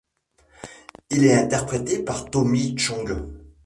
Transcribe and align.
Il 1.11 1.25
est 1.25 1.35
interprété 1.35 1.99
par 2.03 2.31
Tommy 2.31 2.75
Chong. 2.75 3.27